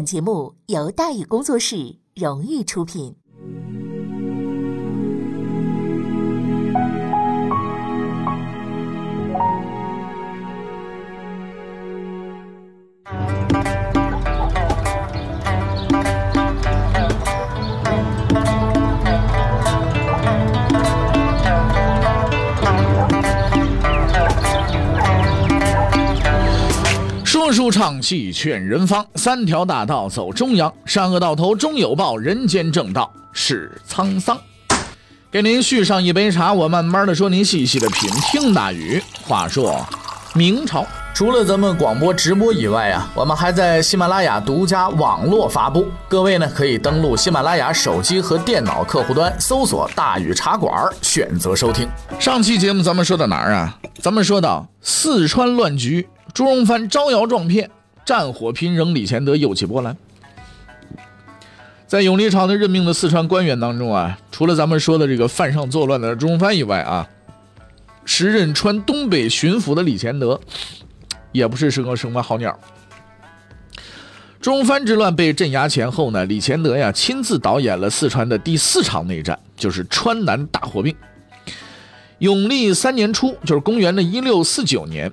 [0.00, 3.19] 本节目由大宇工作室荣誉出品。
[27.52, 34.38] 书唱戏劝人方，三条大道走中央，善恶到头终有报，人间正道是沧桑。
[35.30, 38.10] 给您续上一杯茶，我慢慢的说，您细细的品。
[38.32, 39.86] 听大雨，话说
[40.34, 40.86] 明朝，
[41.20, 45.86] 除了咱们广播直播以外啊，我们还在喜马拉雅独家网络发布。
[46.08, 51.86] 各位呢，可以登录喜马拉雅手机和电脑客户端，搜索“大禹茶馆”，选择收听。
[52.18, 53.78] 上期节目咱们说到哪儿啊？
[53.98, 56.08] 咱们说到四川乱局。
[56.32, 57.70] 朱荣藩招摇撞骗，
[58.02, 59.94] 战火频仍，李乾德又起波澜。
[61.86, 67.06] 在永历朝的任命的四川官员当中啊，除了咱们说的这个犯上作乱的朱荣藩以外啊，
[68.06, 70.40] 时任川东北巡抚的李乾德，
[71.32, 72.58] 也不是什么什么好鸟。
[74.40, 80.94] 中藩之乱被镇压前后呢，李乾德呀亲自导演了四川的第四场内战，就是川南大火并。
[82.20, 85.12] 永历三年初，就是公元的一六四九年。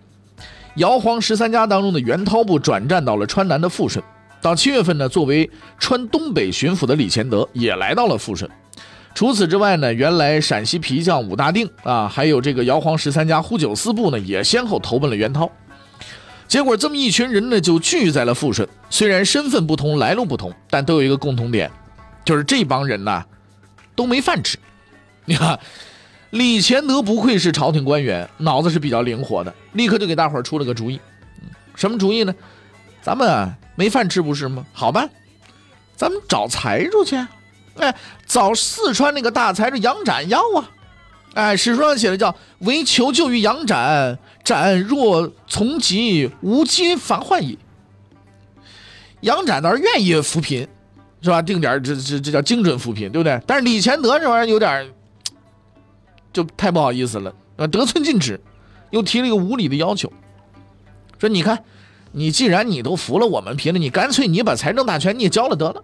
[0.76, 4.04] 姚黄十三家当中的袁涛部转战到了川南的富顺，
[4.42, 8.50] 到七月份呢，作为川东北巡抚的李乾德也来到了富顺。
[9.14, 15.52] 除此之外呢，原来陕西皮匠武大定啊，还有这个姚黄十三家呼九司部呢，也先后投奔了袁涛。
[16.48, 18.68] 结果这么一群人呢，就聚在了富顺。
[18.90, 21.70] 虽然身份不同，来路不同，但都有一个共同点，
[22.24, 23.24] 就是这帮人呐，
[23.96, 24.58] 都没饭吃。
[25.26, 25.60] 你看。
[26.32, 31.00] 李乾德不愧是朝廷官员，脑子是比较灵活的，立刻就给大伙儿出了个主意。
[31.74, 32.36] 什么主意呢？
[33.02, 34.66] 咱们啊没饭吃不是吗？
[34.74, 35.08] 好吧，
[35.96, 37.16] 咱们找财主去。
[37.78, 40.70] 哎，找四川那个大财主杨展要啊。
[41.38, 42.36] 哎，史书上写的叫
[42.66, 47.60] “唯求救于杨展，展若从疾，无机反患矣。”
[49.22, 50.68] 杨展倒是愿意扶贫，
[51.22, 51.40] 是吧？
[51.40, 53.40] 定点这这这叫精准扶贫，对不对？
[53.46, 54.90] 但是李乾德这玩意儿有点。
[56.34, 58.40] 就太不好意思了，呃，得寸进尺，
[58.90, 60.12] 又提了一个无理的要求，
[61.20, 61.64] 说：“你看，
[62.14, 65.84] 你既然你都服了我们贫了，你干脆你把财政大权你也交了得了。”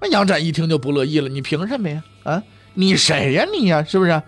[0.00, 2.02] 那杨展一听就不乐意了：“你凭什么呀？
[2.24, 2.42] 啊，
[2.74, 3.82] 你谁呀你呀？
[3.82, 4.22] 是不是？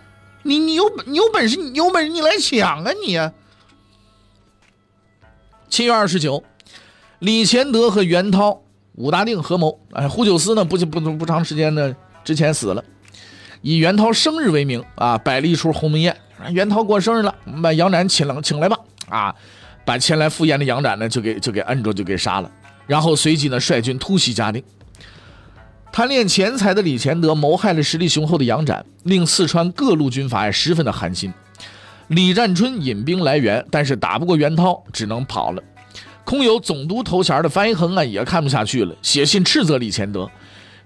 [0.44, 3.16] 你你有你有本事，你有本事你来抢啊你！”
[5.70, 6.42] 七月二十九，
[7.20, 8.60] 李乾德和袁涛、
[8.96, 11.94] 武大定合谋，哎，胡九思呢不不不长时间呢
[12.24, 12.84] 之前死了。
[13.60, 16.16] 以袁涛生日为名啊，摆了一出鸿门宴。
[16.50, 18.76] 袁涛过生日了，我们把杨展请了，请来吧。
[19.08, 19.34] 啊，
[19.84, 22.50] 把前来赴宴的杨展呢，就给就给摁住，就给杀了。
[22.88, 24.60] 然后随即呢，率军突袭嘉定。
[25.92, 31.30] 贪恋钱财的李乾德谋害了实力雄厚的杨展，令四川各路军阀也十分的寒心。
[32.08, 35.62] 李占春引兵来援，但是打不过袁涛，只能跑了。
[36.24, 40.30] 空有总督头衔的翻一恒啊，也看不下去了，写信斥责李乾德。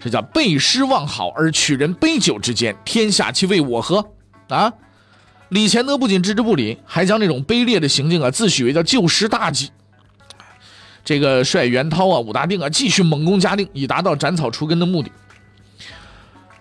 [0.00, 4.04] 这叫背诗忘好而取人杯酒之间，天下其为我何？
[4.48, 4.72] 啊！
[5.50, 9.70] 李乾德不仅置之不理，还将这种卑劣的行径啊，自诩为叫救时大计。
[11.06, 15.10] 这个率袁涛啊、武大定啊，继续猛攻嘉定，以达到斩草除根的目的。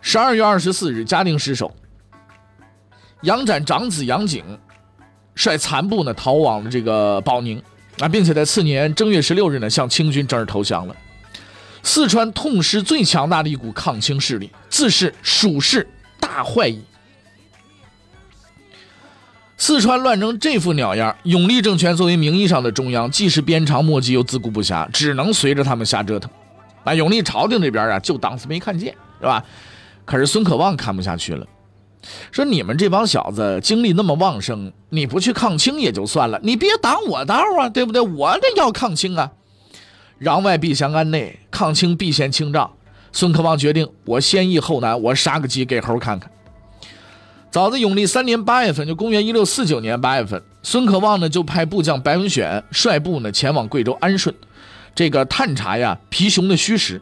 [0.02, 1.76] 十二月二十四日，嘉定失守。
[3.24, 4.44] 杨展长子杨景
[5.34, 7.60] 率残部呢逃往了这个保宁
[7.98, 10.96] 啊，并且在次年正月十六日呢，向清军正式投降了。
[11.82, 15.90] 四川痛失最强大的一股抗清势力，自是蜀事
[16.20, 16.84] 大坏矣。
[19.58, 26.30] 四川乱成这副鸟样，永历政权作为名义上的中央，既是鞭长莫及又自顾不暇，只能随着他们瞎折腾。
[26.84, 29.44] 啊，永历朝廷这边啊，就当是没看见，是吧？
[30.04, 31.48] 可是孙可望看不下去了，
[32.32, 38.02] 说：“你们这帮小子精力那么旺盛，你不去抗清也就算了，你别挡我道啊，对不对？
[38.02, 39.32] 我得要抗清啊。”
[40.22, 42.72] 攘外必先安内，抗清必先清账。
[43.12, 46.30] 孙可望决定，我先易后难，我杀个鸡给猴看看。
[47.56, 54.36] 早在永历三年八月份，就公元一六四九年八月份，孙可望呢就派部将白文选率部呢前往贵州安顺，
[54.94, 57.02] 这个探查呀皮熊的虚实。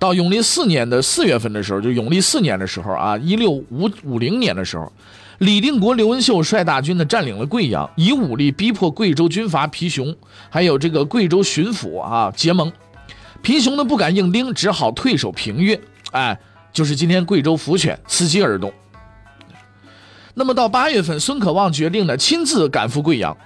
[0.00, 4.92] 到永历四年的四月份的时候，就永历四年的时候啊，一六五五零年的时候。
[5.38, 10.12] 李定国、刘文秀率大军呢，占领了贵阳，以武力逼迫贵州军阀皮熊，
[10.50, 12.72] 还有这个贵州巡抚啊结盟。
[13.40, 16.36] 皮熊呢不敢硬盯，只好退守平越，哎，
[16.72, 18.72] 就是今天贵州福泉，伺机而动。
[20.34, 23.36] 那么到八月份，孙可望决定呢亲自赶赴贵阳，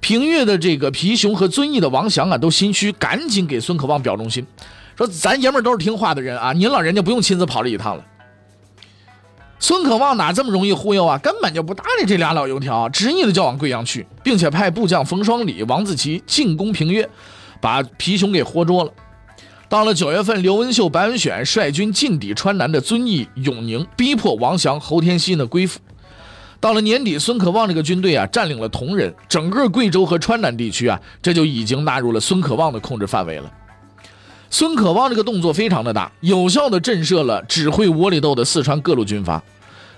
[0.00, 4.44] 平越的这个皮熊和遵义的王祥啊，都心虚，赶紧给孙可望表忠心，
[4.96, 8.04] 说咱爷们都是听话的人啊，您老人家不用亲自跑这一趟了。
[9.60, 11.16] 孙可望哪这么容易忽悠啊？
[11.18, 17.08] 根本就不搭理这俩老油条，执意的就往贵阳去，并且派部将冯双礼、王自奇进攻平越，
[17.60, 18.92] 把皮熊给活捉了。
[19.68, 25.78] 到了九月份，刘文秀、白文选率军进抵川南的遵义、永宁，逼迫王祥、侯天锡呢归附。
[26.62, 33.52] 到了年底，孙可望这个军队啊，占领了铜仁，整个贵州和川南地区啊，这就已经纳入了孙可望的控制范围了。
[34.48, 39.42] 孙可望这个动作非常的大，有效的震慑了指挥窝里斗的四川各路军阀。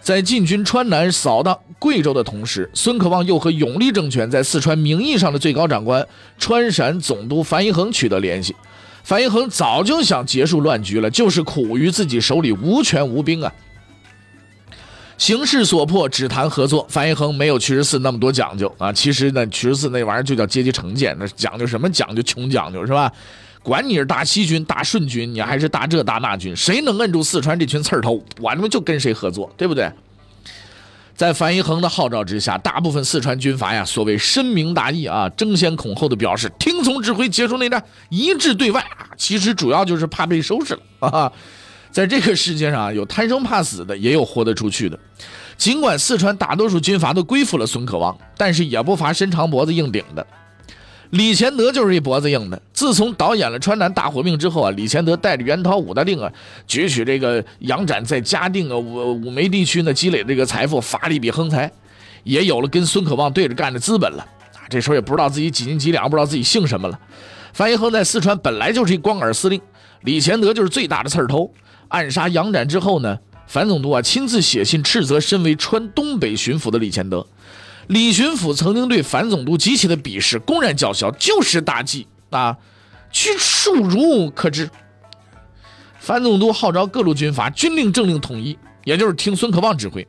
[0.00, 6.06] 在进军川南、扫荡贵州的同时，孙可望又和永历政权在四川名义上的最高长官
[6.38, 8.56] 川陕总督樊一衡取得联系。
[9.02, 13.52] 樊一衡早就想结束乱局了，就是苦于自己手里无权无兵啊。
[15.16, 16.86] 形势所迫，只谈合作。
[16.88, 18.92] 樊一恒没有屈十四那么多讲究啊。
[18.92, 22.22] 其实呢，屈十四那玩意儿就叫阶级成见，那讲究什么讲究？
[22.22, 23.12] 穷讲究是吧？
[23.62, 29.90] 管你是大西军、大顺军，你还是大这大那军，谁能摁住四川这群刺头，我他妈就跟谁合作，对不对？
[31.16, 39.08] 在樊一恒的号召之下，大部分四川军阀呀，所谓深明大义啊，争先恐后的表示听从指挥，结束内战，一致对外啊。
[39.16, 41.32] 其实主要就是怕被收拾了啊。
[41.94, 44.98] 在这个世界上啊，有贪生怕死的，也有豁得出去的。
[45.56, 50.26] 尽管四川大多数军阀都归附了孙可望，但是也不乏伸长脖子硬顶的。
[51.10, 52.60] 李乾德就是一脖子硬的。
[52.72, 56.28] 自从导演了川南大火并之后啊，李乾德带着袁涛、武大定啊，
[56.66, 61.70] 攫取这个杨展在嘉定啊、武武梅地区呢积累的这个财富，发了一笔横财，
[62.24, 64.66] 也有了跟孙可望对着干的资本了啊。
[64.68, 66.98] 这时候也不知道自己几斤几两，不知道自己姓什么了。
[67.52, 69.60] 樊一衡在四川本来就是一光杆司令，
[70.02, 71.48] 李乾德就是最大的刺头。
[71.94, 77.24] 暗杀杨展之后呢，樊总督啊亲自写信斥责身为川东北巡抚的李乾德。
[77.86, 82.56] 李巡抚曾经对樊总督极其的鄙视，公然叫嚣，就是大忌啊，
[83.12, 84.68] 去庶儒可知。
[86.00, 90.04] 樊总督号召各路军阀军令政令统一，也就是听孙可望指挥。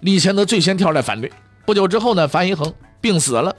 [0.00, 1.32] 李乾德最先跳出来反对。
[1.64, 2.70] 不久之后呢，樊一衡
[3.00, 3.56] 病死了。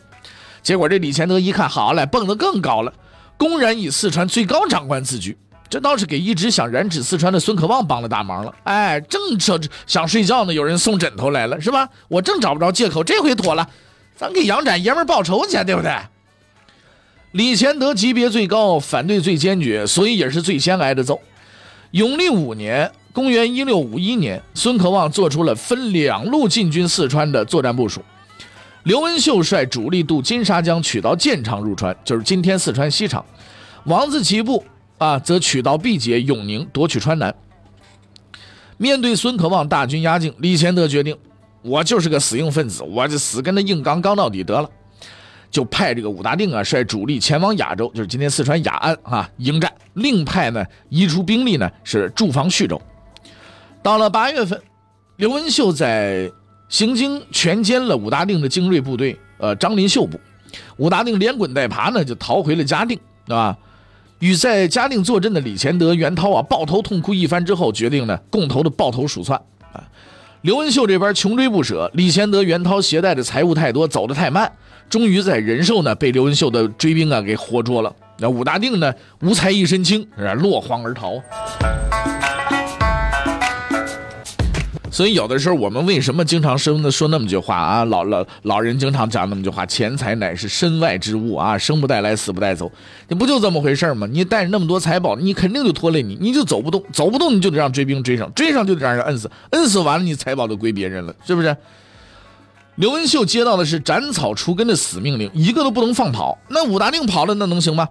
[0.61, 2.93] 结果这李乾德一看，好嘞，蹦得更高了，
[3.35, 5.35] 公然以四川最高长官自居。
[5.73, 8.53] 这倒是给一直想染指四川的孙可望帮了大忙了。
[8.63, 11.89] 哎，正想想睡觉呢，有人送枕头来了，是吧？
[12.07, 13.67] 我正找不着借口，这回妥了，
[14.15, 15.91] 咱给杨展爷们报仇去，对不对？
[17.31, 21.19] 李乾德级别最高，反对最坚决，所以也是最先挨的揍。
[21.89, 27.99] 永历五年（公元1651年），孙可望做出了分两路进军四川的作战部署。
[28.83, 33.25] 刘文秀率主力渡金沙江，取到建昌入川，就是今天四川西昌。
[33.85, 34.63] 王自奇部。
[34.97, 37.33] 啊，则取道毕节、永宁，夺取川南。
[38.77, 41.15] 面对孙可望大军压境，李乾德决定，
[41.61, 44.69] 我就是个死硬分子，我就死跟他硬刚，刚到底得了。
[45.51, 49.71] 就派这个武大定啊，率主力前往雅州，就是今天四川雅安啊，迎战。
[49.93, 52.81] 另派呢，移出兵力呢，是驻防徐州。
[53.83, 54.59] 到了八月份，
[55.17, 56.31] 刘文秀在
[56.69, 60.19] 行经全歼了武大定的精锐部队，呃，张林秀部。
[60.77, 63.55] 武大定连滚带爬呢，就逃回了嘉定，对吧？
[64.23, 69.37] 与在嘉定坐镇的李乾德、袁涛啊抱头痛哭一番之后，决定呢共同的抱头鼠窜
[69.73, 69.83] 啊。
[70.43, 74.49] 刘文秀这边穷追不舍，李乾德、袁涛携带的财物太多，走得太慢，
[74.89, 77.93] 终于在仁寿呢被刘文秀的追兵啊给活捉了。
[78.19, 81.21] 那武大定呢无才一身轻，落荒而逃。
[84.93, 87.83] 所以有的时候我们为什么经常说的说那么句话啊？
[87.85, 92.71] 老老老人经常讲那么句话：钱财乃是身外之物啊，生不带来，死不带走。
[93.07, 94.07] 你不就这么回事吗？
[94.12, 101.57] 你带着那么多财宝，你肯定就拖累你，你就走不动，走不动你就得让追兵追上，追上就得让人摁死，摁死完了你财宝就归别人了，是不是？
[102.75, 106.38] 刘文秀接到的是斩草除根的死命令，一个都不能放跑。
[106.50, 107.89] 那武大定跑了，那能行吗？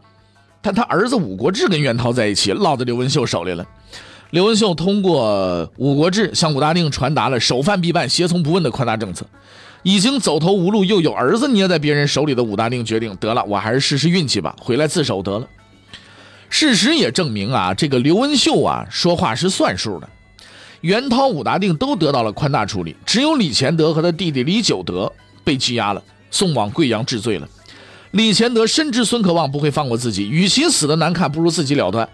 [0.62, 3.66] 他他儿子武国志跟袁涛在一起，落在刘文秀手里了。
[4.33, 9.27] 刘文秀通过武国志向武大定传达了首犯必办、胁从不问的宽大政策。
[9.83, 15.47] 已经走投无路，又有儿子捏在别人手里的武大定决定，得了，我还是试试运气吧，回来自首得了。
[16.49, 20.09] 事实也证明啊，这个刘文秀啊，说话是算数的。
[20.81, 25.12] 袁涛、武大定都得到了宽大处理，只有李乾德和他弟弟李九德
[25.45, 27.47] 被羁押了，送往贵阳治罪了。
[28.12, 32.09] 李乾德深知孙可望不会放过自己，与其死的难看，不如自己了断。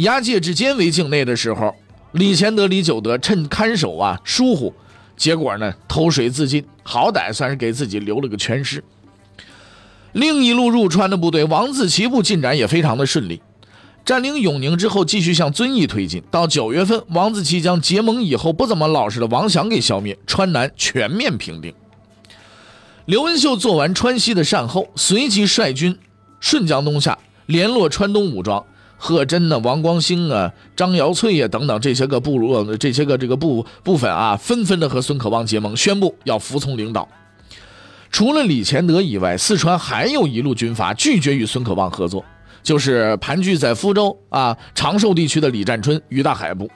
[0.00, 1.74] 押解至监围境内的时候，
[2.12, 4.72] 李乾德、李九德趁看守啊疏忽，
[5.16, 8.82] 结果呢投水自尽，好歹算是给自己留了个全尸。
[10.12, 13.42] 另一路入川的部队王自奇部进展也非常的顺利，
[14.04, 16.22] 占领永宁之后，继续向遵义推进。
[16.30, 21.74] 到九月份，王自奇将结盟以后不怎么老实的王祥给消灭，川南全面平定。
[23.04, 25.98] 刘文秀做完川西的善后，随即率军
[26.40, 28.64] 顺江东下，联络川东武装，
[29.02, 37.08] 贺真呢、王光兴啊、张瑶翠呀等等这些个部落、这些个这个部部分啊，纷纷的和孙可望结盟，宣布要服从领导。
[38.12, 42.22] 除了李乾德以外，四川还有一路军阀拒绝与孙可望合作，
[42.62, 46.70] 就是盘踞在福州啊长寿地区的李占春、于大海部。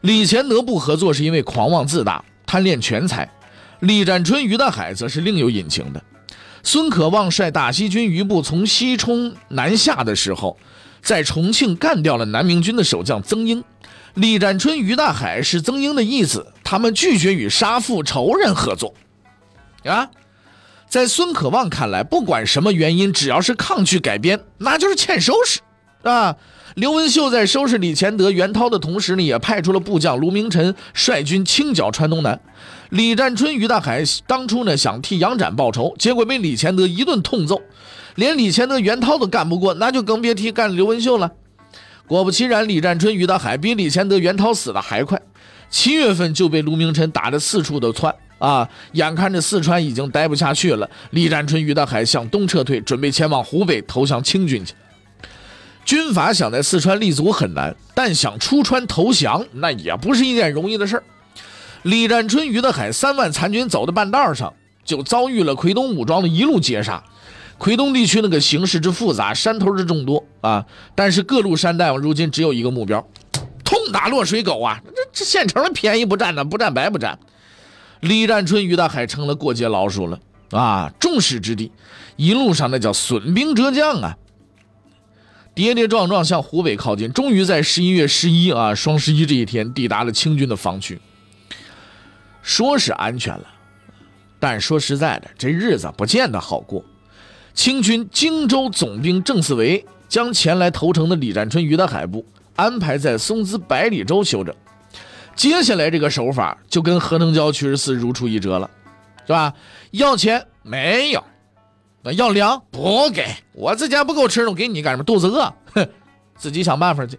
[0.00, 3.24] 李乾德不合作是因为狂妄自大、贪恋权财；
[3.78, 6.02] 李占春、于大海则是另有隐情的。
[6.64, 10.56] 孙可望率大西军余部从西冲南下的时候，
[11.02, 13.62] 在重庆干掉了南明军的守将曾英。
[14.14, 18.94] 李占春、于大海是曾英的义子，他们拒绝与杀父仇人合作。
[19.84, 20.10] 啊，
[20.88, 25.60] 在孙可望看来，不管什么原因，只要是抗拒改编，那就是欠收拾
[26.02, 26.36] 啊。
[26.74, 32.40] 刘文秀在收拾李乾德、袁涛的同时呢，也派出了部将卢明臣率军清剿川东南。
[32.90, 37.60] 李占春、于大海当初呢想替杨展报仇，结果被李乾德一顿痛揍，
[38.14, 41.32] 连李乾德、袁涛都干不过，那就更别提干刘文秀了。
[42.06, 45.20] 果不其然，李占春、于大海比李乾德、袁涛死的还快，
[45.70, 48.68] 七月份就被卢明臣打得四处的窜啊！
[48.92, 54.74] 眼看着四川已经待不下去了，李占春、于大海向东撤退，准备前往湖北投降清军去。
[55.84, 61.02] 军阀想在四川立足很难，但想出川投降，那也不是一件容易的事儿。
[61.82, 64.52] 李占春、于大海三万残军走到半道上，
[64.84, 67.02] 就遭遇了奎东武装的一路截杀。
[67.62, 70.66] 奎东地区那个形势之复杂，山头之众多啊，
[70.96, 73.06] 但是各路山大王如今只有一个目标：
[73.62, 74.82] 痛打落水狗啊！
[74.84, 77.16] 这这现成的便宜不占呢，不占白不占。
[78.00, 80.18] 李占春、于大海成了过街老鼠了
[80.50, 80.92] 啊！
[80.98, 81.70] 众矢之的，
[82.16, 84.18] 一路上那叫损兵折将啊！
[85.54, 91.00] 跌跌撞撞向湖北靠近，终于在十一月十一啊，双十一这一天抵达了清军的防区。
[92.42, 93.44] 说是安全了，
[94.40, 96.84] 但说实在的，这日子不见得好过。
[97.54, 102.24] 清军荆州总兵郑四维将前来投诚的李占春、于大海部
[102.56, 104.54] 安排在松滋百里洲休整。
[105.34, 108.70] 接下来这个手法就跟何能蛟、屈十四如出一辙了，
[109.26, 109.54] 是吧？
[109.90, 111.22] 要钱没有。
[112.02, 115.04] 那要粮不给我自家不够吃，我给你干什么？
[115.04, 115.88] 肚子饿，哼，
[116.36, 117.18] 自己想办法去。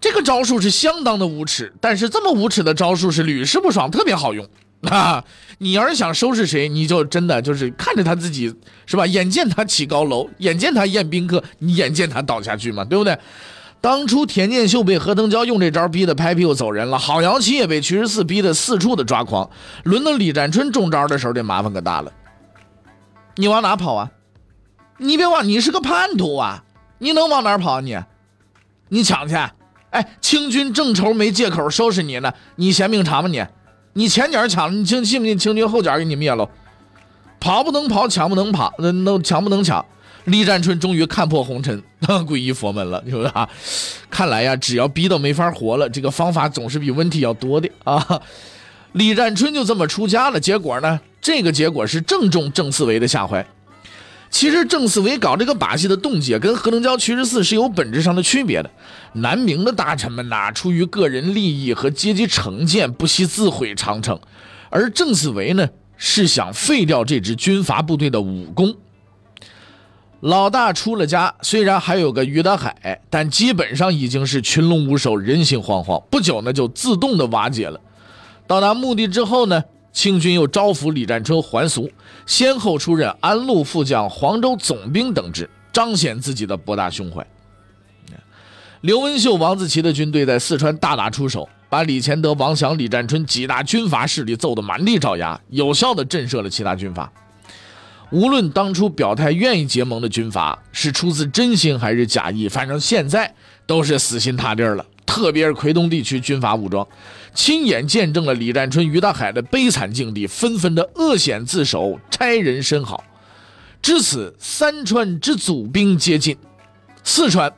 [0.00, 4.48] 这个招数是相当的无耻，但是这么无耻的招数是屡试不爽，特别好用
[4.88, 5.24] 啊！
[5.58, 8.54] 你要是想收拾谁，你就真的就是看着他自己
[8.86, 9.06] 是吧？
[9.06, 13.18] 眼见他起高楼，眼见他宴宾客，你眼见他倒下去嘛，对不对？
[13.80, 19.50] 当初田建秀被何腾蛟用这招逼得拍屁股走人了，郝阳琪也被屈十四逼得四处的抓狂，
[19.84, 22.12] 轮到李占春中招的时候，这麻烦可大了。
[23.36, 24.10] 你往哪跑啊？
[24.98, 26.64] 你别忘，你是个叛徒啊！
[26.98, 27.96] 你能往哪跑啊你？
[28.88, 29.36] 你抢去？
[29.90, 33.44] 哎，清军正愁没借口收拾你呢，你嫌命长吗你？
[33.94, 36.48] 你前脚抢了，你清信不信清军后脚给你灭了？
[37.40, 39.84] 跑不能跑，抢不能跑，那那抢不能抢。
[40.24, 43.48] 李占春终于看破红尘， 皈依佛门了，是不是啊？
[44.10, 48.20] 看来呀，只要逼到没法活了，这个方法总是比问题要多的啊。
[48.92, 51.00] 李占春就这么出家了，结果呢？
[51.20, 53.44] 这个结果是正中郑四维的下怀。
[54.30, 58.70] 其实郑思维搞这个把戏的动机跟何能蛟、屈十四是有本质上的区别的。
[59.14, 64.16] 南明的大臣们呐，出于个人利益和阶级成见，不惜自毁长城；
[64.70, 68.76] 而郑思维呢，是想废掉这支军阀部队的武功。
[70.20, 76.02] 老大出了家，虽然还有个于德海，但基本上已经是群龙无首、人心惶惶。
[76.10, 77.80] 不久呢，就自动的瓦解了。
[78.46, 79.64] 到达目的之后呢？
[79.98, 81.90] 清军又招抚李占春还俗，
[82.24, 87.26] 先后出任安陆副将、黄州总兵等职，彰显自己的博大胸怀。
[88.82, 97.12] 刘文秀、王自奇的军队在四川大打出手，把李乾德、王祥、李占春几大军阀势力揍得满地找牙，有效地震慑了其他军阀。
[98.12, 103.34] 无论当初表态愿意结盟的军阀是出自真心还是假意，反正现在
[103.66, 104.86] 都是死心塌地了。
[105.04, 106.86] 特别是奎东地区军阀武装，
[107.38, 113.04] 亲眼见证了李占春、于大海的悲惨境地，纷纷的恶险自首，差人申好。
[113.80, 116.36] 至此，三川之祖兵接近，
[117.04, 117.54] 四川，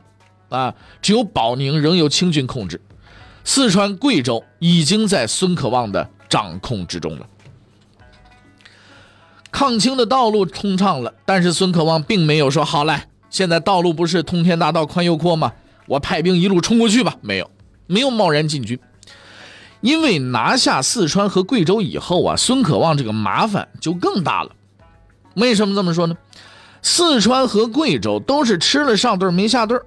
[0.50, 2.78] 啊，只有保宁仍由清军控制，
[3.42, 7.26] 四川、贵州已经在孙可望的掌控之中了。
[9.50, 15.54] 抗清的道路通畅了，但是孙可望并没有说好嘞，现在道路不是通天大道宽又阔吗？
[15.86, 17.50] 我派兵一路冲过去吧，没有，
[17.86, 18.78] 没有贸然进军，
[19.80, 24.50] 因为拿下四川和贵州以后啊，孙可望这个麻烦就更大了。
[25.34, 26.16] 为什么这么说呢？
[26.82, 29.80] 四川和贵州都是吃了上顿没下顿，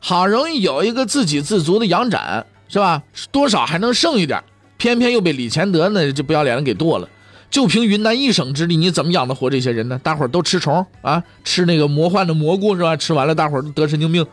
[0.00, 3.02] 好容易有一个自给自足的杨展，是吧？
[3.30, 4.42] 多少还能剩一点，
[4.76, 7.08] 偏偏又被李乾德那这不要脸的给剁了。
[7.50, 9.98] 就凭云南一省之力，你怎么养得活这些人呢？
[10.04, 12.96] 大伙儿都吃虫啊，吃那个魔幻的蘑菇是吧？
[12.96, 14.24] 吃完了，大伙儿都得神经病。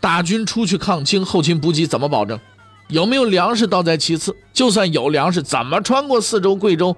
[0.00, 2.40] 大军出去抗清，后勤补给怎么保证？
[2.88, 6.96] 有没有粮食倒在其次，就算有粮食，怎么穿过四周、贵州，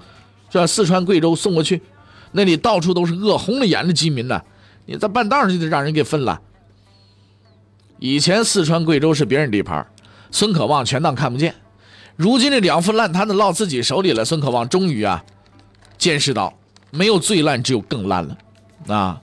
[0.50, 0.66] 是吧？
[0.66, 1.80] 四川、贵州送过去，
[2.32, 4.42] 那里到处都是饿红了眼的饥民呢。
[4.86, 6.40] 你在半道上就得让人给分了。
[7.98, 9.86] 以前四川、贵州是别人地盘，
[10.30, 11.54] 孙可望全当看不见。
[12.16, 15.24] 如今这两副烂摊子落自己手里了，孙可望终于啊，
[15.96, 16.52] 见识到
[16.90, 18.36] 没有最烂，只有更烂了。
[18.88, 19.20] 啊，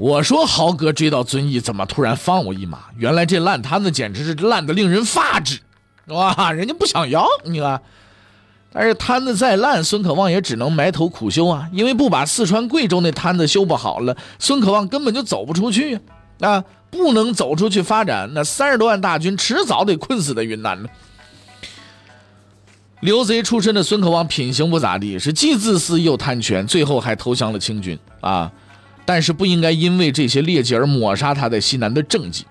[0.00, 2.84] 我说豪哥追到遵义，怎么突然放我一马？
[2.96, 5.60] 原来这烂摊子简直是烂的令人发指，
[6.06, 6.52] 哇！
[6.52, 7.82] 人家不想要你看，
[8.72, 16.00] 但是摊子再烂，孙可望也只能埋头苦修啊，因为不把四川、贵州那摊子修不好了，孙可望根本就走不出去
[16.40, 16.64] 啊！
[16.90, 20.88] 不能走出去发展，那三十多万大军迟早得困死在云南呢。
[23.00, 28.50] 刘贼出身的孙可望品行不咋地，是既自私又贪权，最后还投降了清军啊！
[29.10, 32.46] 但是不应该因为这些劣迹而抹杀他在西南的政绩。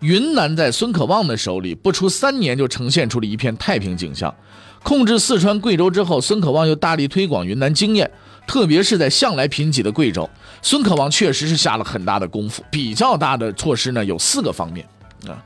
[0.00, 4.34] 云南在孙可望的手里，不出三年就呈现出了一片太平景象。
[4.82, 8.10] 控制四川、贵州之后，孙可望又大力推广云南经验，
[8.48, 10.28] 特别是在向来贫瘠的贵州，
[10.60, 12.64] 孙可望确实是下了很大的功夫。
[12.68, 14.84] 比较大的措施呢，有四个方面
[15.28, 15.38] 啊。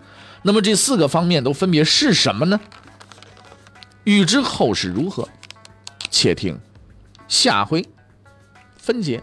[0.43, 2.59] 那么这四个方面都分别是什么呢？
[4.05, 5.29] 欲知后事如何，
[6.09, 6.59] 且听
[7.29, 7.85] 下回
[8.79, 9.23] 分解。